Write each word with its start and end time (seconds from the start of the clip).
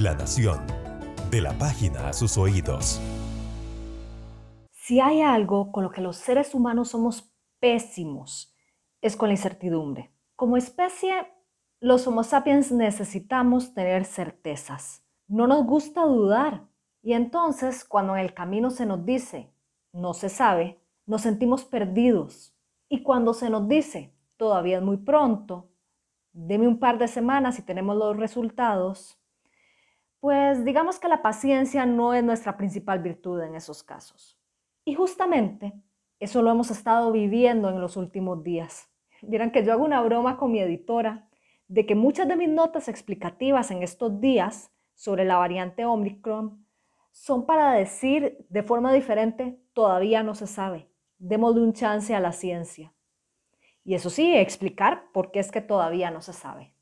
La 0.00 0.14
Nación. 0.14 0.60
De 1.28 1.40
la 1.40 1.58
página 1.58 2.08
a 2.08 2.12
sus 2.12 2.38
oídos. 2.38 3.00
Si 4.70 5.00
hay 5.00 5.22
algo 5.22 5.72
con 5.72 5.82
lo 5.82 5.90
que 5.90 6.00
los 6.00 6.16
seres 6.16 6.54
humanos 6.54 6.90
somos 6.90 7.34
pésimos, 7.58 8.54
es 9.00 9.16
con 9.16 9.28
la 9.28 9.34
incertidumbre. 9.34 10.12
Como 10.36 10.56
especie, 10.56 11.26
los 11.80 12.06
Homo 12.06 12.22
sapiens 12.22 12.70
necesitamos 12.70 13.74
tener 13.74 14.04
certezas. 14.04 15.04
No 15.26 15.48
nos 15.48 15.66
gusta 15.66 16.02
dudar. 16.04 16.68
Y 17.02 17.14
entonces, 17.14 17.84
cuando 17.84 18.14
en 18.14 18.20
el 18.20 18.34
camino 18.34 18.70
se 18.70 18.86
nos 18.86 19.04
dice, 19.04 19.52
no 19.92 20.14
se 20.14 20.28
sabe, 20.28 20.80
nos 21.06 21.22
sentimos 21.22 21.64
perdidos. 21.64 22.54
Y 22.88 23.02
cuando 23.02 23.34
se 23.34 23.50
nos 23.50 23.66
dice, 23.66 24.14
todavía 24.36 24.76
es 24.76 24.84
muy 24.84 24.98
pronto, 24.98 25.72
deme 26.32 26.68
un 26.68 26.78
par 26.78 26.98
de 26.98 27.08
semanas 27.08 27.58
y 27.58 27.62
tenemos 27.62 27.96
los 27.96 28.16
resultados, 28.16 29.17
pues 30.20 30.64
digamos 30.64 30.98
que 30.98 31.08
la 31.08 31.22
paciencia 31.22 31.86
no 31.86 32.14
es 32.14 32.24
nuestra 32.24 32.56
principal 32.56 33.00
virtud 33.00 33.40
en 33.42 33.54
esos 33.54 33.82
casos. 33.82 34.38
Y 34.84 34.94
justamente 34.94 35.74
eso 36.18 36.42
lo 36.42 36.50
hemos 36.50 36.70
estado 36.70 37.12
viviendo 37.12 37.68
en 37.68 37.80
los 37.80 37.96
últimos 37.96 38.42
días. 38.42 38.90
Vieran 39.22 39.50
que 39.50 39.64
yo 39.64 39.72
hago 39.72 39.84
una 39.84 40.02
broma 40.02 40.36
con 40.36 40.50
mi 40.50 40.60
editora 40.60 41.28
de 41.68 41.86
que 41.86 41.94
muchas 41.94 42.26
de 42.26 42.36
mis 42.36 42.48
notas 42.48 42.88
explicativas 42.88 43.70
en 43.70 43.82
estos 43.82 44.20
días 44.20 44.72
sobre 44.94 45.24
la 45.24 45.36
variante 45.36 45.84
Omicron 45.84 46.66
son 47.12 47.46
para 47.46 47.72
decir 47.72 48.46
de 48.48 48.62
forma 48.62 48.92
diferente, 48.92 49.60
todavía 49.72 50.22
no 50.22 50.34
se 50.34 50.46
sabe. 50.46 50.88
Démosle 51.18 51.62
un 51.62 51.72
chance 51.72 52.14
a 52.14 52.20
la 52.20 52.32
ciencia. 52.32 52.92
Y 53.84 53.94
eso 53.94 54.10
sí, 54.10 54.36
explicar 54.36 55.10
por 55.12 55.30
qué 55.30 55.40
es 55.40 55.50
que 55.50 55.60
todavía 55.60 56.10
no 56.10 56.20
se 56.20 56.32
sabe. 56.32 56.74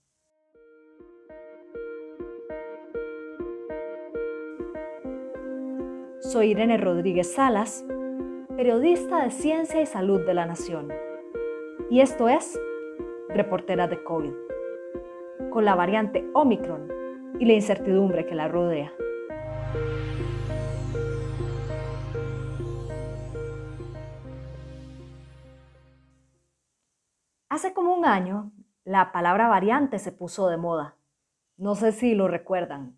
Soy 6.27 6.51
Irene 6.51 6.77
Rodríguez 6.77 7.35
Salas, 7.35 7.85
periodista 8.57 9.23
de 9.23 9.31
Ciencia 9.31 9.81
y 9.81 9.87
Salud 9.87 10.27
de 10.27 10.35
la 10.35 10.45
Nación. 10.45 10.89
Y 11.89 12.01
esto 12.01 12.29
es 12.29 12.59
Reportera 13.29 13.87
de 13.87 14.03
COVID, 14.03 14.33
con 15.51 15.65
la 15.65 15.77
variante 15.77 16.29
Omicron 16.35 16.89
y 17.39 17.45
la 17.45 17.53
incertidumbre 17.53 18.27
que 18.27 18.35
la 18.35 18.49
rodea. 18.49 18.93
Hace 27.49 27.73
como 27.73 27.95
un 27.95 28.05
año, 28.05 28.51
la 28.83 29.13
palabra 29.13 29.47
variante 29.47 30.01
se 30.01 30.11
puso 30.11 30.49
de 30.49 30.57
moda. 30.57 30.97
No 31.57 31.77
sé 31.77 31.93
si 31.93 32.17
lo 32.17 32.27
recuerdan. 32.27 32.97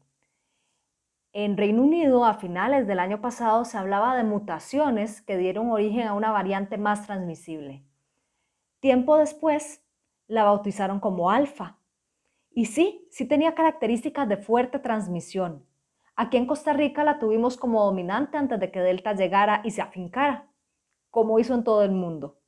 En 1.40 1.56
Reino 1.56 1.84
Unido, 1.84 2.24
a 2.24 2.34
finales 2.34 2.88
del 2.88 2.98
año 2.98 3.20
pasado, 3.20 3.64
se 3.64 3.78
hablaba 3.78 4.16
de 4.16 4.24
mutaciones 4.24 5.22
que 5.22 5.36
dieron 5.36 5.70
origen 5.70 6.08
a 6.08 6.14
una 6.14 6.32
variante 6.32 6.78
más 6.78 7.06
transmisible. 7.06 7.84
Tiempo 8.80 9.16
después, 9.16 9.80
la 10.26 10.42
bautizaron 10.42 10.98
como 10.98 11.30
alfa. 11.30 11.78
Y 12.50 12.64
sí, 12.64 13.06
sí 13.12 13.24
tenía 13.24 13.54
características 13.54 14.28
de 14.28 14.36
fuerte 14.36 14.80
transmisión. 14.80 15.64
Aquí 16.16 16.38
en 16.38 16.46
Costa 16.48 16.72
Rica 16.72 17.04
la 17.04 17.20
tuvimos 17.20 17.56
como 17.56 17.84
dominante 17.84 18.36
antes 18.36 18.58
de 18.58 18.72
que 18.72 18.80
Delta 18.80 19.12
llegara 19.12 19.60
y 19.62 19.70
se 19.70 19.80
afincara, 19.80 20.48
como 21.08 21.38
hizo 21.38 21.54
en 21.54 21.62
todo 21.62 21.84
el 21.84 21.92
mundo. 21.92 22.40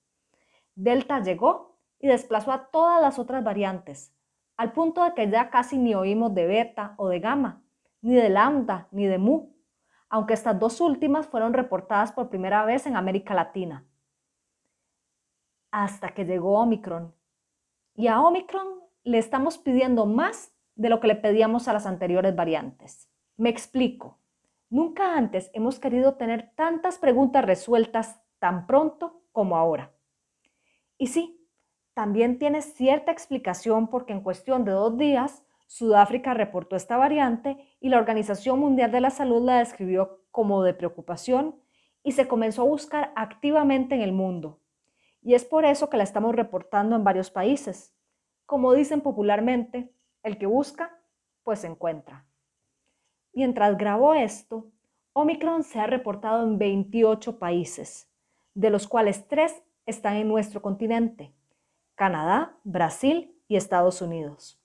Delta 0.74 1.22
llegó 1.22 1.78
y 2.00 2.08
desplazó 2.08 2.50
a 2.50 2.70
todas 2.72 3.00
las 3.00 3.20
otras 3.20 3.44
variantes, 3.44 4.12
al 4.56 4.72
punto 4.72 5.04
de 5.04 5.14
que 5.14 5.30
ya 5.30 5.48
casi 5.48 5.78
ni 5.78 5.94
oímos 5.94 6.34
de 6.34 6.46
beta 6.48 6.94
o 6.96 7.06
de 7.06 7.20
gamma 7.20 7.62
ni 8.02 8.14
de 8.14 8.28
lambda, 8.28 8.88
ni 8.90 9.06
de 9.06 9.18
mu, 9.18 9.52
aunque 10.08 10.34
estas 10.34 10.58
dos 10.58 10.80
últimas 10.80 11.26
fueron 11.28 11.52
reportadas 11.52 12.12
por 12.12 12.28
primera 12.28 12.64
vez 12.64 12.86
en 12.86 12.96
América 12.96 13.34
Latina. 13.34 13.86
Hasta 15.70 16.14
que 16.14 16.24
llegó 16.24 16.58
Omicron. 16.58 17.14
Y 17.94 18.08
a 18.08 18.20
Omicron 18.20 18.80
le 19.04 19.18
estamos 19.18 19.58
pidiendo 19.58 20.06
más 20.06 20.52
de 20.74 20.88
lo 20.88 21.00
que 21.00 21.08
le 21.08 21.16
pedíamos 21.16 21.68
a 21.68 21.72
las 21.72 21.86
anteriores 21.86 22.34
variantes. 22.34 23.08
Me 23.36 23.50
explico. 23.50 24.18
Nunca 24.68 25.16
antes 25.16 25.50
hemos 25.52 25.78
querido 25.78 26.14
tener 26.14 26.52
tantas 26.56 26.98
preguntas 26.98 27.44
resueltas 27.44 28.20
tan 28.38 28.66
pronto 28.66 29.22
como 29.32 29.56
ahora. 29.56 29.92
Y 30.96 31.08
sí, 31.08 31.46
también 31.94 32.38
tiene 32.38 32.62
cierta 32.62 33.12
explicación 33.12 33.88
porque 33.88 34.12
en 34.12 34.22
cuestión 34.22 34.64
de 34.64 34.72
dos 34.72 34.96
días 34.96 35.44
Sudáfrica 35.70 36.34
reportó 36.34 36.74
esta 36.74 36.96
variante 36.96 37.56
y 37.78 37.90
la 37.90 37.98
Organización 37.98 38.58
Mundial 38.58 38.90
de 38.90 39.00
la 39.00 39.10
Salud 39.10 39.40
la 39.40 39.60
describió 39.60 40.24
como 40.32 40.64
de 40.64 40.74
preocupación 40.74 41.54
y 42.02 42.10
se 42.10 42.26
comenzó 42.26 42.62
a 42.62 42.64
buscar 42.64 43.12
activamente 43.14 43.94
en 43.94 44.00
el 44.00 44.10
mundo. 44.10 44.58
Y 45.22 45.34
es 45.34 45.44
por 45.44 45.64
eso 45.64 45.88
que 45.88 45.96
la 45.96 46.02
estamos 46.02 46.34
reportando 46.34 46.96
en 46.96 47.04
varios 47.04 47.30
países. 47.30 47.94
Como 48.46 48.72
dicen 48.72 49.00
popularmente, 49.00 49.94
el 50.24 50.38
que 50.38 50.46
busca, 50.46 50.98
pues 51.44 51.62
encuentra. 51.62 52.26
Mientras 53.32 53.78
grabo 53.78 54.14
esto, 54.14 54.72
Omicron 55.12 55.62
se 55.62 55.78
ha 55.78 55.86
reportado 55.86 56.42
en 56.42 56.58
28 56.58 57.38
países, 57.38 58.10
de 58.54 58.70
los 58.70 58.88
cuales 58.88 59.28
tres 59.28 59.62
están 59.86 60.16
en 60.16 60.26
nuestro 60.26 60.62
continente, 60.62 61.32
Canadá, 61.94 62.58
Brasil 62.64 63.40
y 63.46 63.54
Estados 63.54 64.02
Unidos. 64.02 64.59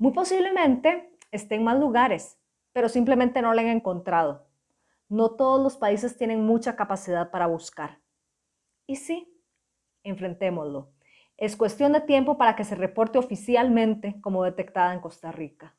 Muy 0.00 0.12
posiblemente 0.12 1.14
esté 1.30 1.56
en 1.56 1.64
más 1.64 1.78
lugares, 1.78 2.40
pero 2.72 2.88
simplemente 2.88 3.42
no 3.42 3.52
la 3.52 3.60
han 3.60 3.68
encontrado. 3.68 4.46
No 5.10 5.32
todos 5.32 5.62
los 5.62 5.76
países 5.76 6.16
tienen 6.16 6.42
mucha 6.42 6.74
capacidad 6.74 7.30
para 7.30 7.46
buscar. 7.46 8.00
Y 8.86 8.96
sí, 8.96 9.30
enfrentémoslo. 10.02 10.90
Es 11.36 11.54
cuestión 11.54 11.92
de 11.92 12.00
tiempo 12.00 12.38
para 12.38 12.56
que 12.56 12.64
se 12.64 12.76
reporte 12.76 13.18
oficialmente 13.18 14.18
como 14.22 14.42
detectada 14.42 14.94
en 14.94 15.00
Costa 15.00 15.32
Rica. 15.32 15.76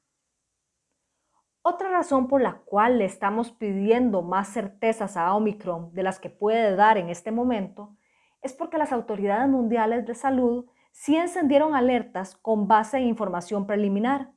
Otra 1.63 1.89
razón 1.89 2.27
por 2.27 2.43
la 2.43 2.59
cual 2.59 2.99
le 2.99 3.05
estamos 3.05 3.51
pidiendo 3.51 4.21
más 4.21 4.49
certezas 4.53 5.17
a 5.17 5.33
Omicron 5.33 5.95
de 5.95 6.03
las 6.03 6.19
que 6.19 6.29
puede 6.29 6.75
dar 6.75 6.99
en 6.99 7.09
este 7.09 7.31
momento 7.31 7.97
es 8.43 8.53
porque 8.53 8.77
las 8.77 8.91
autoridades 8.91 9.49
mundiales 9.49 10.05
de 10.05 10.13
salud 10.13 10.67
sí 10.91 11.15
encendieron 11.15 11.75
alertas 11.75 12.35
con 12.35 12.67
base 12.67 12.97
en 12.97 13.07
información 13.07 13.65
preliminar. 13.65 14.31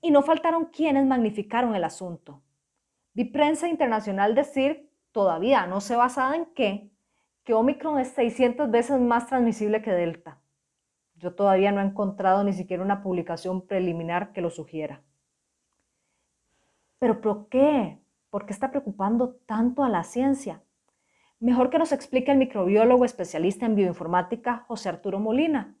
Y 0.00 0.10
no 0.10 0.22
faltaron 0.22 0.66
quienes 0.66 1.06
magnificaron 1.06 1.74
el 1.74 1.84
asunto. 1.84 2.42
Vi 3.14 3.24
prensa 3.24 3.68
internacional 3.68 4.34
decir, 4.34 4.90
todavía 5.12 5.66
no 5.66 5.80
sé 5.80 5.96
basada 5.96 6.36
en 6.36 6.46
qué, 6.54 6.90
que 7.44 7.54
Omicron 7.54 7.98
es 7.98 8.08
600 8.08 8.70
veces 8.70 9.00
más 9.00 9.26
transmisible 9.26 9.82
que 9.82 9.90
Delta. 9.90 10.40
Yo 11.16 11.34
todavía 11.34 11.72
no 11.72 11.80
he 11.80 11.84
encontrado 11.84 12.44
ni 12.44 12.52
siquiera 12.52 12.82
una 12.82 13.02
publicación 13.02 13.66
preliminar 13.66 14.32
que 14.32 14.40
lo 14.40 14.50
sugiera. 14.50 15.02
¿Pero 16.98 17.20
por 17.20 17.48
qué? 17.48 17.98
¿Por 18.30 18.46
qué 18.46 18.52
está 18.52 18.70
preocupando 18.70 19.34
tanto 19.46 19.82
a 19.82 19.88
la 19.88 20.04
ciencia? 20.04 20.62
Mejor 21.40 21.70
que 21.70 21.78
nos 21.78 21.92
explique 21.92 22.32
el 22.32 22.38
microbiólogo 22.38 23.04
especialista 23.04 23.64
en 23.64 23.76
bioinformática 23.76 24.64
José 24.66 24.88
Arturo 24.88 25.20
Molina. 25.20 25.76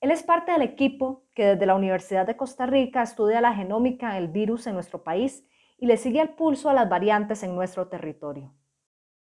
Él 0.00 0.10
es 0.10 0.22
parte 0.22 0.52
del 0.52 0.62
equipo 0.62 1.26
que 1.34 1.44
desde 1.44 1.66
la 1.66 1.74
Universidad 1.74 2.26
de 2.26 2.38
Costa 2.38 2.64
Rica 2.64 3.02
estudia 3.02 3.42
la 3.42 3.54
genómica 3.54 4.14
del 4.14 4.28
virus 4.28 4.66
en 4.66 4.72
nuestro 4.72 5.02
país 5.02 5.46
y 5.76 5.86
le 5.86 5.98
sigue 5.98 6.22
el 6.22 6.30
pulso 6.30 6.70
a 6.70 6.72
las 6.72 6.88
variantes 6.88 7.42
en 7.42 7.54
nuestro 7.54 7.86
territorio. 7.88 8.54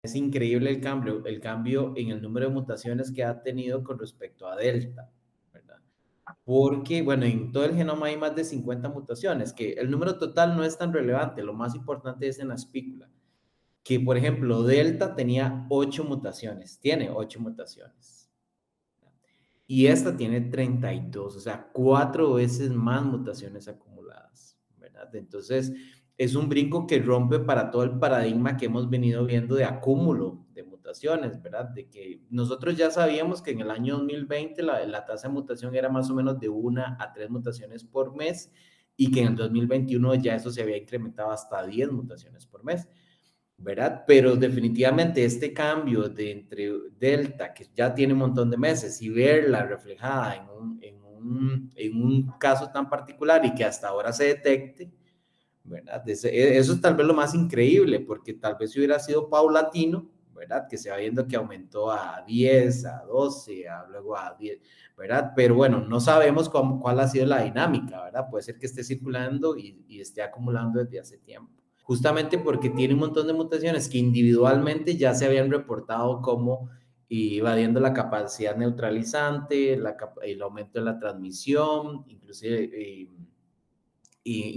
Es 0.01 0.15
increíble 0.15 0.71
el 0.71 0.81
cambio, 0.81 1.23
el 1.23 1.39
cambio 1.39 1.93
en 1.95 2.09
el 2.09 2.23
número 2.23 2.47
de 2.47 2.55
mutaciones 2.55 3.11
que 3.11 3.23
ha 3.23 3.43
tenido 3.43 3.83
con 3.83 3.99
respecto 3.99 4.47
a 4.47 4.55
Delta, 4.55 5.11
¿verdad? 5.53 5.77
Porque, 6.43 7.03
bueno, 7.03 7.25
en 7.25 7.51
todo 7.51 7.65
el 7.65 7.75
genoma 7.75 8.07
hay 8.07 8.17
más 8.17 8.35
de 8.35 8.45
50 8.45 8.89
mutaciones, 8.89 9.53
que 9.53 9.73
el 9.73 9.91
número 9.91 10.17
total 10.17 10.57
no 10.57 10.63
es 10.63 10.75
tan 10.75 10.91
relevante, 10.91 11.43
lo 11.43 11.53
más 11.53 11.75
importante 11.75 12.27
es 12.27 12.39
en 12.39 12.47
la 12.47 12.55
espícula 12.55 13.07
que, 13.87 14.01
por 14.01 14.17
ejemplo, 14.17 14.63
Delta 14.63 15.15
tenía 15.15 15.65
ocho 15.69 16.03
mutaciones, 16.03 16.77
tiene 16.77 17.09
ocho 17.09 17.39
mutaciones. 17.39 18.29
Y 19.65 19.85
esta 19.85 20.17
tiene 20.17 20.41
32, 20.41 21.37
o 21.37 21.39
sea, 21.39 21.69
cuatro 21.71 22.33
veces 22.33 22.71
más 22.71 23.05
mutaciones 23.05 23.69
acumuladas, 23.69 24.59
¿verdad? 24.77 25.15
Entonces, 25.15 25.71
es 26.17 26.35
un 26.35 26.49
brinco 26.49 26.85
que 26.85 26.99
rompe 26.99 27.39
para 27.39 27.71
todo 27.71 27.83
el 27.83 27.97
paradigma 27.97 28.57
que 28.57 28.65
hemos 28.65 28.89
venido 28.89 29.25
viendo 29.25 29.55
de 29.55 29.63
acúmulo 29.63 30.45
de 30.53 30.63
mutaciones, 30.63 31.41
¿verdad? 31.41 31.69
De 31.69 31.89
que 31.89 32.25
nosotros 32.29 32.75
ya 32.75 32.91
sabíamos 32.91 33.41
que 33.41 33.51
en 33.51 33.61
el 33.61 33.71
año 33.71 33.99
2020 33.99 34.63
la, 34.63 34.85
la 34.85 35.05
tasa 35.05 35.29
de 35.29 35.33
mutación 35.33 35.73
era 35.73 35.87
más 35.87 36.09
o 36.09 36.13
menos 36.13 36.37
de 36.41 36.49
una 36.49 36.97
a 36.99 37.13
tres 37.13 37.29
mutaciones 37.29 37.85
por 37.85 38.13
mes 38.13 38.51
y 38.97 39.11
que 39.11 39.21
en 39.21 39.27
el 39.27 39.35
2021 39.37 40.15
ya 40.15 40.35
eso 40.35 40.51
se 40.51 40.61
había 40.61 40.75
incrementado 40.75 41.31
hasta 41.31 41.65
10 41.65 41.93
mutaciones 41.93 42.45
por 42.45 42.65
mes. 42.65 42.85
¿Verdad? 43.57 44.03
Pero 44.05 44.35
definitivamente 44.35 45.25
este 45.25 45.53
cambio 45.53 46.07
de 46.09 46.31
entre 46.31 46.71
Delta, 46.99 47.53
que 47.53 47.67
ya 47.73 47.93
tiene 47.93 48.13
un 48.13 48.19
montón 48.19 48.49
de 48.51 48.57
meses, 48.57 49.01
y 49.01 49.09
verla 49.09 49.63
reflejada 49.63 50.35
en 50.35 50.49
un, 50.49 50.79
un, 51.17 51.71
en 51.75 52.01
un 52.01 52.31
caso 52.39 52.69
tan 52.71 52.89
particular 52.89 53.43
y 53.45 53.53
que 53.53 53.65
hasta 53.65 53.89
ahora 53.89 54.13
se 54.13 54.25
detecte, 54.25 54.91
¿verdad? 55.63 56.07
E, 56.07 56.57
eso 56.57 56.73
es 56.73 56.81
tal 56.81 56.95
vez 56.95 57.05
lo 57.07 57.13
más 57.13 57.33
increíble, 57.33 57.99
porque 57.99 58.33
tal 58.33 58.55
vez 58.59 58.71
si 58.71 58.79
hubiera 58.79 58.99
sido 58.99 59.29
paulatino, 59.29 60.09
¿verdad? 60.33 60.67
Que 60.69 60.77
se 60.77 60.91
va 60.91 60.97
viendo 60.97 61.27
que 61.27 61.35
aumentó 61.35 61.91
a 61.91 62.23
10, 62.25 62.85
a 62.85 63.03
12, 63.07 63.67
a 63.67 63.87
luego 63.87 64.15
a 64.15 64.35
10, 64.37 64.59
¿verdad? 64.95 65.33
Pero 65.35 65.55
bueno, 65.55 65.79
no 65.81 65.99
sabemos 65.99 66.47
cómo, 66.47 66.79
cuál 66.79 66.99
ha 66.99 67.07
sido 67.07 67.25
la 67.25 67.41
dinámica, 67.41 68.03
¿verdad? 68.03 68.29
Puede 68.29 68.43
ser 68.43 68.59
que 68.59 68.67
esté 68.67 68.83
circulando 68.83 69.57
y, 69.57 69.83
y 69.87 69.99
esté 69.99 70.21
acumulando 70.21 70.83
desde 70.83 70.99
hace 70.99 71.17
tiempo. 71.17 71.56
Justamente 71.87 72.37
porque 72.37 72.69
tiene 72.69 72.95
un 72.95 72.99
montón 72.99 73.27
de 73.27 73.33
mutaciones 73.33 73.87
que 73.87 73.97
individualmente 73.97 74.97
ya 74.97 75.13
se 75.13 75.25
habían 75.25 75.49
reportado 75.49 76.21
como 76.21 76.69
invadiendo 77.07 77.79
la 77.79 77.93
capacidad 77.93 78.57
neutralizante, 78.57 79.79
el 80.23 80.41
aumento 80.41 80.79
de 80.79 80.85
la 80.85 80.99
transmisión, 80.99 82.03
inclusive 82.07 83.09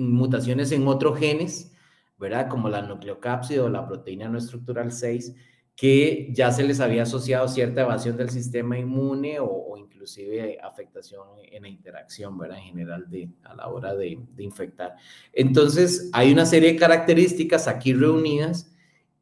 mutaciones 0.00 0.72
en 0.72 0.88
otros 0.88 1.20
genes, 1.20 1.72
¿verdad? 2.18 2.48
Como 2.48 2.68
la 2.68 2.82
nucleocápside 2.82 3.60
o 3.60 3.68
la 3.68 3.86
proteína 3.86 4.28
no 4.28 4.38
estructural 4.38 4.90
6, 4.90 5.32
que 5.80 6.28
ya 6.34 6.52
se 6.52 6.62
les 6.62 6.78
había 6.78 7.04
asociado 7.04 7.48
cierta 7.48 7.80
evasión 7.80 8.14
del 8.14 8.28
sistema 8.28 8.76
inmune 8.76 9.38
o, 9.40 9.78
inclusive 9.78 10.60
afectación 10.60 11.26
en 11.50 11.62
la 11.62 11.70
interacción, 11.70 12.36
¿verdad? 12.36 12.58
En 12.58 12.64
general 12.64 13.06
a 13.44 13.54
la 13.54 13.66
hora 13.66 13.94
de, 13.94 14.18
de, 14.34 14.44
infectar. 14.44 14.96
Entonces, 15.32 16.10
hay 16.12 16.34
una 16.34 16.44
serie 16.44 16.74
de 16.74 16.78
características 16.78 17.66
aquí 17.66 17.94
reunidas 17.94 18.76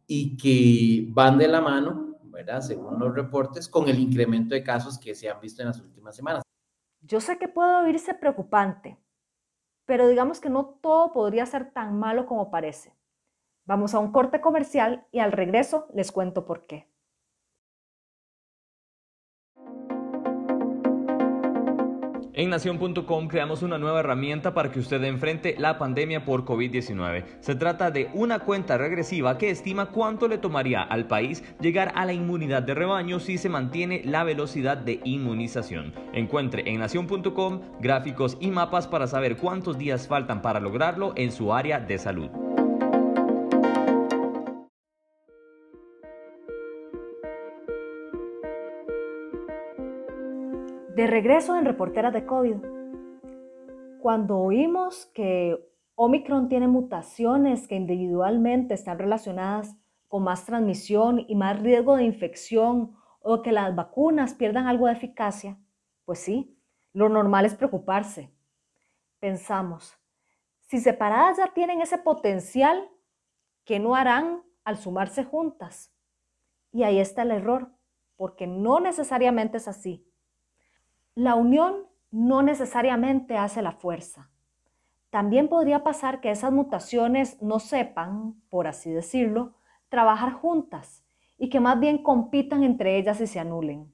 y 0.08 0.36
que 0.36 1.06
van 1.12 1.38
de 1.38 1.46
la 1.46 1.60
mano, 1.60 2.18
¿verdad? 2.24 2.60
Según 2.60 2.98
los 2.98 3.14
reportes, 3.14 3.68
con 3.68 3.88
el 3.88 4.00
incremento 4.00 4.56
de 4.56 4.64
casos 4.64 4.98
que 4.98 5.14
se 5.14 5.28
han 5.28 5.40
visto 5.40 5.62
en 5.62 5.68
las 5.68 5.78
últimas 5.78 6.16
semanas. 6.16 6.42
Yo 7.02 7.20
sé 7.20 7.38
que 7.38 7.46
puede 7.46 7.72
oírse 7.76 8.14
preocupante, 8.14 8.98
pero 9.84 10.08
digamos 10.08 10.40
que 10.40 10.50
no 10.50 10.76
todo 10.82 11.12
podría 11.12 11.46
ser 11.46 11.70
tan 11.70 12.00
malo 12.00 12.26
como 12.26 12.50
parece. 12.50 12.97
Vamos 13.68 13.92
a 13.92 13.98
un 13.98 14.12
corte 14.12 14.40
comercial 14.40 15.04
y 15.12 15.18
al 15.18 15.30
regreso 15.30 15.88
les 15.92 16.10
cuento 16.10 16.46
por 16.46 16.66
qué. 16.66 16.88
En 22.32 22.48
nación.com 22.48 23.28
creamos 23.28 23.62
una 23.62 23.76
nueva 23.76 24.00
herramienta 24.00 24.54
para 24.54 24.70
que 24.70 24.78
usted 24.78 25.04
enfrente 25.04 25.54
la 25.58 25.76
pandemia 25.76 26.24
por 26.24 26.46
COVID-19. 26.46 27.26
Se 27.40 27.56
trata 27.56 27.90
de 27.90 28.08
una 28.14 28.38
cuenta 28.38 28.78
regresiva 28.78 29.36
que 29.36 29.50
estima 29.50 29.90
cuánto 29.90 30.28
le 30.28 30.38
tomaría 30.38 30.80
al 30.80 31.06
país 31.06 31.44
llegar 31.60 31.92
a 31.94 32.06
la 32.06 32.14
inmunidad 32.14 32.62
de 32.62 32.72
rebaño 32.72 33.20
si 33.20 33.36
se 33.36 33.50
mantiene 33.50 34.00
la 34.02 34.24
velocidad 34.24 34.78
de 34.78 35.00
inmunización. 35.04 35.92
Encuentre 36.14 36.62
en 36.70 36.78
nación.com 36.78 37.60
gráficos 37.80 38.38
y 38.40 38.50
mapas 38.50 38.86
para 38.88 39.06
saber 39.06 39.36
cuántos 39.36 39.76
días 39.76 40.08
faltan 40.08 40.40
para 40.40 40.58
lograrlo 40.58 41.12
en 41.16 41.32
su 41.32 41.52
área 41.52 41.80
de 41.80 41.98
salud. 41.98 42.47
Regreso 51.08 51.56
en 51.56 51.64
Reporteras 51.64 52.12
de 52.12 52.26
COVID, 52.26 52.56
cuando 54.00 54.38
oímos 54.38 55.06
que 55.06 55.58
Omicron 55.94 56.48
tiene 56.48 56.68
mutaciones 56.68 57.66
que 57.66 57.76
individualmente 57.76 58.74
están 58.74 58.98
relacionadas 58.98 59.74
con 60.06 60.22
más 60.22 60.44
transmisión 60.44 61.24
y 61.26 61.34
más 61.34 61.60
riesgo 61.60 61.96
de 61.96 62.04
infección 62.04 62.94
o 63.20 63.42
que 63.42 63.52
las 63.52 63.74
vacunas 63.74 64.34
pierdan 64.34 64.66
algo 64.66 64.86
de 64.86 64.92
eficacia, 64.92 65.58
pues 66.04 66.18
sí, 66.18 66.58
lo 66.92 67.08
normal 67.08 67.46
es 67.46 67.54
preocuparse. 67.54 68.30
Pensamos, 69.18 69.98
si 70.60 70.78
separadas 70.78 71.38
ya 71.38 71.54
tienen 71.54 71.80
ese 71.80 71.98
potencial, 71.98 72.86
¿qué 73.64 73.80
no 73.80 73.94
harán 73.94 74.42
al 74.62 74.76
sumarse 74.76 75.24
juntas? 75.24 75.90
Y 76.70 76.82
ahí 76.82 77.00
está 77.00 77.22
el 77.22 77.30
error, 77.30 77.72
porque 78.16 78.46
no 78.46 78.78
necesariamente 78.78 79.56
es 79.56 79.68
así. 79.68 80.07
La 81.18 81.34
unión 81.34 81.78
no 82.12 82.42
necesariamente 82.42 83.36
hace 83.36 83.60
la 83.60 83.72
fuerza. 83.72 84.30
También 85.10 85.48
podría 85.48 85.82
pasar 85.82 86.20
que 86.20 86.30
esas 86.30 86.52
mutaciones 86.52 87.42
no 87.42 87.58
sepan, 87.58 88.40
por 88.50 88.68
así 88.68 88.92
decirlo, 88.92 89.52
trabajar 89.88 90.32
juntas 90.32 91.02
y 91.36 91.50
que 91.50 91.58
más 91.58 91.80
bien 91.80 92.04
compitan 92.04 92.62
entre 92.62 92.98
ellas 92.98 93.20
y 93.20 93.26
se 93.26 93.40
anulen. 93.40 93.92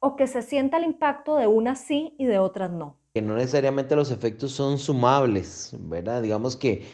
O 0.00 0.16
que 0.16 0.26
se 0.26 0.42
sienta 0.42 0.78
el 0.78 0.86
impacto 0.86 1.36
de 1.36 1.46
unas 1.46 1.78
sí 1.78 2.16
y 2.18 2.24
de 2.24 2.40
otras 2.40 2.72
no. 2.72 2.96
Que 3.14 3.22
no 3.22 3.36
necesariamente 3.36 3.94
los 3.94 4.10
efectos 4.10 4.50
son 4.50 4.78
sumables, 4.78 5.70
¿verdad? 5.82 6.20
Digamos 6.20 6.56
que 6.56 6.84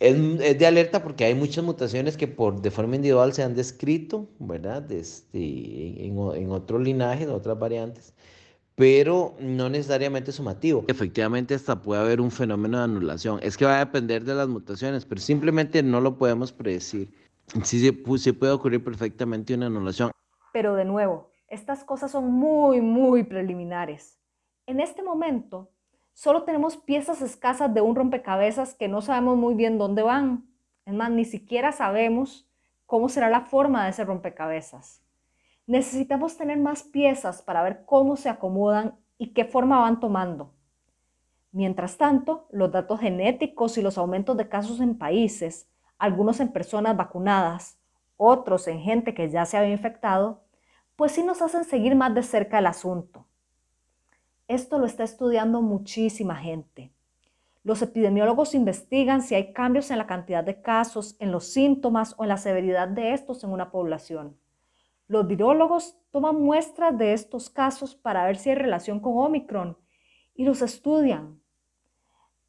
es, 0.00 0.58
de 0.58 0.66
alerta 0.66 1.02
porque 1.02 1.24
hay 1.24 1.34
muchas 1.34 1.64
mutaciones 1.64 2.18
que 2.18 2.28
por, 2.28 2.60
de 2.60 2.70
forma 2.70 2.96
individual 2.96 3.32
se 3.32 3.42
han 3.42 3.54
descrito, 3.54 4.28
¿verdad? 4.38 4.92
Este, 4.92 6.04
en, 6.06 6.18
en 6.34 6.50
otros 6.50 6.82
linajes, 6.82 7.28
otras 7.28 7.58
variantes 7.58 8.12
pero 8.82 9.36
no 9.38 9.68
necesariamente 9.68 10.32
sumativo. 10.32 10.84
Efectivamente, 10.88 11.54
hasta 11.54 11.80
puede 11.80 12.00
haber 12.00 12.20
un 12.20 12.32
fenómeno 12.32 12.78
de 12.78 12.82
anulación. 12.82 13.38
Es 13.40 13.56
que 13.56 13.64
va 13.64 13.76
a 13.76 13.84
depender 13.84 14.24
de 14.24 14.34
las 14.34 14.48
mutaciones, 14.48 15.04
pero 15.04 15.20
simplemente 15.20 15.84
no 15.84 16.00
lo 16.00 16.18
podemos 16.18 16.50
predecir. 16.50 17.14
Sí, 17.62 17.78
sí 18.18 18.32
puede 18.32 18.52
ocurrir 18.52 18.82
perfectamente 18.82 19.54
una 19.54 19.66
anulación. 19.66 20.10
Pero 20.52 20.74
de 20.74 20.84
nuevo, 20.84 21.30
estas 21.46 21.84
cosas 21.84 22.10
son 22.10 22.32
muy, 22.32 22.80
muy 22.80 23.22
preliminares. 23.22 24.18
En 24.66 24.80
este 24.80 25.04
momento, 25.04 25.70
solo 26.12 26.42
tenemos 26.42 26.76
piezas 26.76 27.22
escasas 27.22 27.72
de 27.72 27.82
un 27.82 27.94
rompecabezas 27.94 28.74
que 28.74 28.88
no 28.88 29.00
sabemos 29.00 29.36
muy 29.36 29.54
bien 29.54 29.78
dónde 29.78 30.02
van. 30.02 30.44
Es 30.86 30.94
más, 30.94 31.12
ni 31.12 31.24
siquiera 31.24 31.70
sabemos 31.70 32.50
cómo 32.86 33.08
será 33.08 33.30
la 33.30 33.42
forma 33.42 33.84
de 33.84 33.90
ese 33.90 34.04
rompecabezas. 34.04 35.04
Necesitamos 35.66 36.36
tener 36.36 36.58
más 36.58 36.82
piezas 36.82 37.42
para 37.42 37.62
ver 37.62 37.84
cómo 37.84 38.16
se 38.16 38.28
acomodan 38.28 38.96
y 39.16 39.32
qué 39.32 39.44
forma 39.44 39.80
van 39.80 40.00
tomando. 40.00 40.52
Mientras 41.52 41.98
tanto, 41.98 42.48
los 42.50 42.72
datos 42.72 42.98
genéticos 42.98 43.78
y 43.78 43.82
los 43.82 43.98
aumentos 43.98 44.36
de 44.36 44.48
casos 44.48 44.80
en 44.80 44.98
países, 44.98 45.68
algunos 45.98 46.40
en 46.40 46.52
personas 46.52 46.96
vacunadas, 46.96 47.78
otros 48.16 48.66
en 48.68 48.80
gente 48.80 49.14
que 49.14 49.30
ya 49.30 49.44
se 49.44 49.56
había 49.56 49.72
infectado, 49.72 50.42
pues 50.96 51.12
sí 51.12 51.22
nos 51.22 51.42
hacen 51.42 51.64
seguir 51.64 51.94
más 51.94 52.14
de 52.14 52.22
cerca 52.22 52.58
el 52.58 52.66
asunto. 52.66 53.26
Esto 54.48 54.78
lo 54.78 54.86
está 54.86 55.04
estudiando 55.04 55.62
muchísima 55.62 56.36
gente. 56.36 56.92
Los 57.62 57.80
epidemiólogos 57.82 58.54
investigan 58.54 59.22
si 59.22 59.36
hay 59.36 59.52
cambios 59.52 59.90
en 59.92 59.98
la 59.98 60.08
cantidad 60.08 60.42
de 60.42 60.60
casos, 60.60 61.16
en 61.20 61.30
los 61.30 61.52
síntomas 61.52 62.14
o 62.18 62.24
en 62.24 62.30
la 62.30 62.36
severidad 62.36 62.88
de 62.88 63.12
estos 63.12 63.44
en 63.44 63.50
una 63.50 63.70
población. 63.70 64.36
Los 65.08 65.26
virólogos 65.26 65.96
toman 66.10 66.40
muestras 66.40 66.96
de 66.96 67.12
estos 67.12 67.50
casos 67.50 67.94
para 67.94 68.24
ver 68.26 68.36
si 68.36 68.50
hay 68.50 68.56
relación 68.56 69.00
con 69.00 69.16
Omicron 69.16 69.76
y 70.34 70.44
los 70.44 70.62
estudian. 70.62 71.40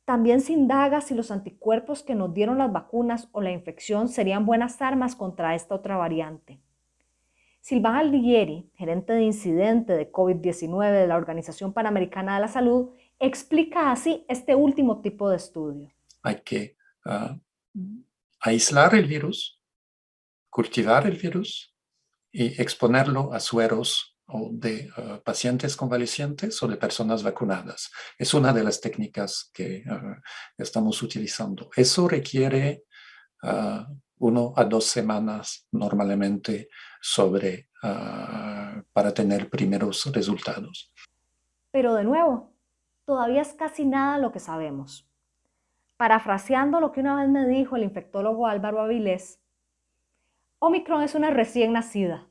También 0.06 0.42
se 0.42 0.54
indaga 0.54 1.02
si 1.02 1.16
los 1.16 1.32
anticuerpos 1.32 2.04
que 2.04 2.16
nos 2.16 2.34
dieron 2.34 2.58
las 2.58 2.72
vacunas 2.72 3.30
o 3.32 3.42
la 3.42 3.52
infección 3.52 4.10
serían 4.10 4.46
buenas 4.46 4.82
armas 4.82 5.16
contra 5.16 5.56
esta 5.56 5.76
otra 5.76 5.96
variante. 5.98 6.60
Silvana 7.62 8.00
Aldigieri, 8.00 8.70
gerente 8.76 9.14
de 9.14 9.24
incidente 9.24 9.94
de 9.94 10.12
COVID-19 10.12 10.92
de 10.92 11.08
la 11.08 11.16
Organización 11.16 11.72
Panamericana 11.72 12.36
de 12.36 12.42
la 12.42 12.50
Salud, 12.50 12.90
explica 13.20 13.90
así 13.92 14.26
este 14.28 14.54
último 14.54 15.00
tipo 15.00 15.30
de 15.30 15.38
estudio. 15.38 15.90
Hay 16.22 16.42
que 16.42 16.76
ah, 17.06 17.38
aislar 18.42 18.94
el 18.96 19.06
virus, 19.06 19.62
cultivar 20.50 21.08
el 21.08 21.16
virus 21.16 21.73
y 22.34 22.60
exponerlo 22.60 23.32
a 23.32 23.40
sueros 23.40 24.18
de 24.52 24.90
uh, 24.98 25.22
pacientes 25.24 25.76
convalecientes 25.76 26.62
o 26.64 26.68
de 26.68 26.78
personas 26.78 27.22
vacunadas. 27.22 27.92
Es 28.18 28.34
una 28.34 28.52
de 28.52 28.64
las 28.64 28.82
técnicas 28.82 29.52
que 29.54 29.84
uh, 29.86 30.16
estamos 30.58 31.02
utilizando. 31.04 31.70
Eso 31.76 32.08
requiere 32.08 32.86
uh, 33.44 33.84
uno 34.18 34.54
a 34.56 34.64
dos 34.66 34.86
semanas 34.86 35.68
normalmente 35.72 36.70
sobre 37.02 37.70
para 38.94 39.14
tener 39.14 39.50
primeros 39.50 40.06
resultados. 40.14 40.94
Pero 41.70 41.94
de 41.96 42.06
nuevo, 42.06 42.56
todavía 43.04 43.42
es 43.42 43.52
casi 43.56 43.84
nada 43.84 44.18
lo 44.20 44.32
que 44.32 44.40
sabemos. 44.40 45.06
Parafraseando 45.98 46.80
lo 46.80 46.94
que 46.94 47.02
una 47.02 47.18
vez 47.18 47.28
me 47.28 47.46
dijo 47.46 47.76
el 47.76 47.84
infectólogo 47.84 48.48
Álvaro 48.48 48.80
Avilés, 48.80 49.43
Omicron 50.66 51.04
es 51.04 51.14
una 51.14 51.30
recién 51.30 51.74
nacida. 51.74 52.26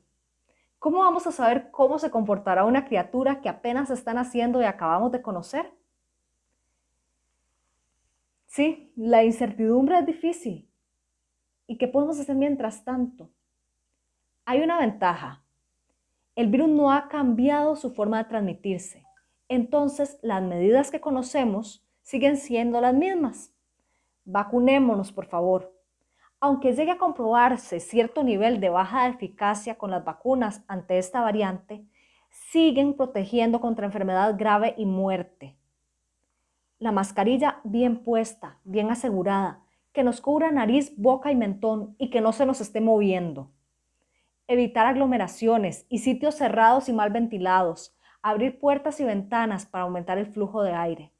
¿Cómo 0.79 0.97
vamos 1.01 1.27
a 1.27 1.31
saber 1.31 1.69
cómo 1.69 1.99
se 1.99 2.09
comportará 2.09 2.65
una 2.65 2.85
criatura 2.85 3.41
que 3.41 3.47
apenas 3.47 3.91
está 3.91 4.11
naciendo 4.11 4.59
y 4.59 4.65
acabamos 4.65 5.11
de 5.11 5.21
conocer? 5.21 5.71
Sí, 8.47 8.91
la 8.95 9.23
incertidumbre 9.23 9.99
es 9.99 10.07
difícil. 10.07 10.67
¿Y 11.67 11.77
qué 11.77 11.87
podemos 11.87 12.19
hacer 12.19 12.35
mientras 12.35 12.83
tanto? 12.83 13.29
Hay 14.45 14.61
una 14.61 14.79
ventaja. 14.79 15.43
El 16.33 16.47
virus 16.47 16.69
no 16.69 16.91
ha 16.91 17.09
cambiado 17.09 17.75
su 17.75 17.91
forma 17.91 18.17
de 18.17 18.29
transmitirse. 18.29 19.05
entonces 19.47 20.17
las 20.23 20.41
medidas 20.41 20.89
que 20.89 20.99
conocemos 20.99 21.85
siguen 22.01 22.37
siendo 22.37 22.81
las 22.81 22.95
mismas. 22.95 23.53
Vacunémonos, 24.25 25.11
por 25.11 25.27
favor. 25.27 25.72
Aunque 26.45 26.73
llegue 26.73 26.91
a 26.91 26.97
comprobarse 26.97 27.79
cierto 27.79 28.21
nivel 28.21 28.59
de 28.59 28.67
baja 28.67 29.07
eficacia 29.07 29.75
con 29.75 29.91
las 29.91 30.03
vacunas 30.03 30.61
ante 30.67 30.97
esta 30.97 31.21
variante, 31.21 31.85
siguen 32.29 32.95
protegiendo 32.95 33.61
contra 33.61 33.85
enfermedad 33.85 34.35
grave 34.37 34.73
y 34.77 34.85
muerte. 34.85 35.55
La 36.79 36.91
mascarilla 36.91 37.61
bien 37.63 38.03
puesta, 38.03 38.59
bien 38.65 38.91
asegurada, 38.91 39.61
que 39.93 40.03
nos 40.03 40.19
cubra 40.19 40.51
nariz, 40.51 40.93
boca 40.97 41.31
y 41.31 41.35
mentón 41.37 41.95
y 41.97 42.09
que 42.09 42.19
no 42.19 42.33
se 42.33 42.45
nos 42.45 42.59
esté 42.59 42.81
moviendo. 42.81 43.49
Evitar 44.45 44.85
aglomeraciones 44.85 45.85
y 45.87 45.99
sitios 45.99 46.35
cerrados 46.35 46.89
y 46.89 46.91
mal 46.91 47.09
ventilados. 47.09 47.95
Abrir 48.21 48.59
puertas 48.59 48.99
y 48.99 49.05
ventanas 49.05 49.65
para 49.65 49.85
aumentar 49.85 50.17
el 50.17 50.25
flujo 50.25 50.61
de 50.61 50.73
aire. 50.73 51.13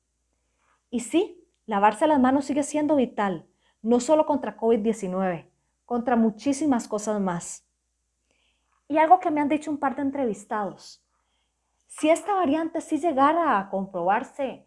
Y 0.89 0.99
sí, 0.99 1.41
lavarse 1.65 2.07
las 2.07 2.19
manos 2.19 2.43
sigue 2.43 2.63
siendo 2.63 2.97
vital, 2.97 3.47
no 3.83 3.99
solo 3.99 4.25
contra 4.25 4.57
COVID-19, 4.57 5.45
contra 5.85 6.15
muchísimas 6.15 6.87
cosas 6.87 7.21
más. 7.21 7.67
Y 8.87 8.97
algo 8.97 9.19
que 9.19 9.29
me 9.29 9.41
han 9.41 9.49
dicho 9.49 9.69
un 9.69 9.77
par 9.77 9.95
de 9.95 10.01
entrevistados. 10.01 11.05
Si 11.87 12.09
esta 12.09 12.33
variante 12.33 12.81
sí 12.81 12.97
llegara 12.97 13.59
a 13.59 13.69
comprobarse 13.69 14.65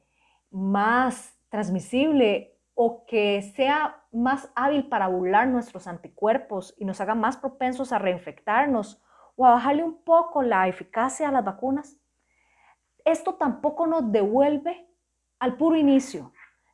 más 0.50 1.36
transmisible 1.48 2.56
o 2.74 3.04
que 3.06 3.42
sea 3.56 4.04
más 4.12 4.50
hábil 4.54 4.88
para 4.88 5.08
burlar 5.08 5.48
nuestros 5.48 5.86
anticuerpos 5.86 6.74
y 6.78 6.84
nos 6.84 7.00
haga 7.00 7.14
más 7.14 7.36
propensos 7.36 7.92
a 7.92 7.98
reinfectarnos 7.98 9.02
o 9.34 9.46
a 9.46 9.50
bajarle 9.50 9.82
un 9.82 10.02
poco 10.02 10.42
la 10.42 10.68
eficacia 10.68 11.28
a 11.28 11.32
las 11.32 11.44
vacunas, 11.44 11.98
esto 13.04 13.34
tampoco 13.34 13.86
nos 13.86 14.12
devuelve 14.12 14.88
al 15.38 15.56
puro 15.56 15.76
inicio. 15.76 16.32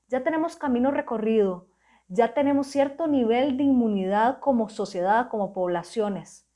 Ya 0.08 0.22
tenemos 0.22 0.56
camino 0.56 0.90
recorrido, 0.90 1.71
ya 2.14 2.34
tenemos 2.34 2.66
cierto 2.66 3.06
nivel 3.06 3.56
de 3.56 3.64
inmunidad 3.64 4.38
como 4.38 4.68
sociedad, 4.68 5.28
como 5.30 5.54
poblaciones, 5.54 6.46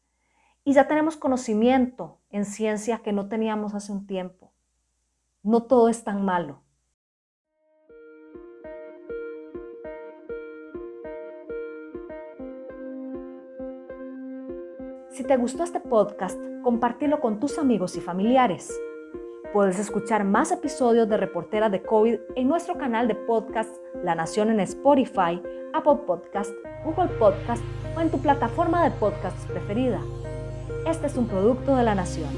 y 0.64 0.74
ya 0.74 0.86
tenemos 0.86 1.16
conocimiento 1.16 2.20
en 2.28 2.44
ciencia 2.44 2.98
que 2.98 3.14
no 3.14 3.28
teníamos 3.28 3.74
hace 3.74 3.90
un 3.90 4.06
tiempo. 4.06 4.52
No 5.42 5.62
todo 5.62 5.88
es 5.88 6.04
tan 6.04 6.22
malo. 6.26 6.62
Si 15.08 15.24
te 15.24 15.38
gustó 15.38 15.64
este 15.64 15.80
podcast, 15.80 16.38
compártelo 16.62 17.20
con 17.20 17.40
tus 17.40 17.58
amigos 17.58 17.96
y 17.96 18.02
familiares. 18.02 18.78
Puedes 19.56 19.78
escuchar 19.78 20.22
más 20.22 20.52
episodios 20.52 21.08
de 21.08 21.16
Reportera 21.16 21.70
de 21.70 21.80
COVID 21.80 22.18
en 22.36 22.46
nuestro 22.46 22.76
canal 22.76 23.08
de 23.08 23.14
podcast 23.14 23.70
La 24.04 24.14
Nación 24.14 24.50
en 24.50 24.60
Spotify, 24.60 25.40
Apple 25.72 26.00
Podcast, 26.06 26.50
Google 26.84 27.08
Podcast 27.18 27.64
o 27.96 28.02
en 28.02 28.10
tu 28.10 28.20
plataforma 28.20 28.84
de 28.84 28.90
podcasts 28.90 29.46
preferida. 29.46 29.98
Este 30.86 31.06
es 31.06 31.16
un 31.16 31.26
producto 31.26 31.74
de 31.74 31.84
La 31.84 31.94
Nación. 31.94 32.28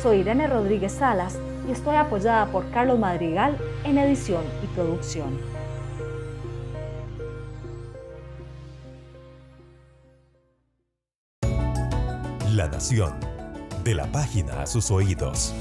Soy 0.00 0.18
Irene 0.18 0.46
Rodríguez 0.46 0.92
Salas 0.92 1.36
y 1.66 1.72
estoy 1.72 1.96
apoyada 1.96 2.46
por 2.52 2.70
Carlos 2.70 3.00
Madrigal 3.00 3.58
en 3.82 3.98
edición 3.98 4.44
y 4.62 4.68
producción. 4.68 5.40
La 12.54 12.68
Nación. 12.68 13.14
De 13.82 13.94
la 13.94 14.06
página 14.12 14.62
a 14.62 14.66
sus 14.66 14.92
oídos. 14.92 15.52